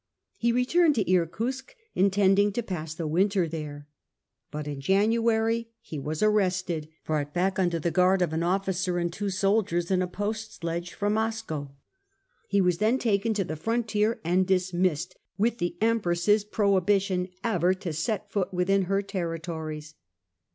He 0.39 0.51
returned 0.51 0.95
to 0.95 1.07
Irkutsk, 1.07 1.75
intending 1.93 2.51
to 2.53 2.63
pass 2.63 2.95
the 2.95 3.05
winter 3.05 3.47
there. 3.47 3.87
But 4.49 4.67
in 4.67 4.79
Januaiy 4.81 5.67
ho 5.91 5.99
was 6.01 6.23
arrested, 6.23 6.89
brought 7.05 7.35
back 7.35 7.59
under 7.59 7.77
the 7.77 7.91
guard 7.91 8.23
of 8.23 8.33
an 8.33 8.41
officer 8.41 8.97
and 8.97 9.13
two 9.13 9.29
soldiers 9.29 9.91
in 9.91 10.01
a 10.01 10.07
post 10.07 10.55
sledge 10.59 10.93
for 10.95 11.11
Moscow. 11.11 11.75
He 12.47 12.61
was 12.61 12.79
then 12.79 12.97
taken 12.97 13.35
to 13.35 13.43
the 13.43 13.55
frontier 13.55 14.19
and 14.23 14.47
dismissed, 14.47 15.17
with 15.37 15.59
the 15.59 15.77
Empress's 15.81 16.45
prohibition 16.45 17.27
ever 17.43 17.69
again 17.69 17.81
to 17.81 17.93
sot 17.93 18.31
foot 18.31 18.51
within 18.51 18.85
her 18.85 19.03
territories. 19.03 19.93